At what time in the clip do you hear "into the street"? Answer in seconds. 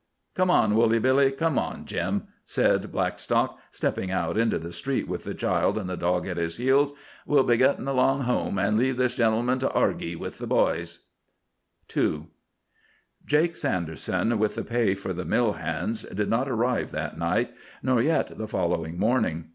4.35-5.07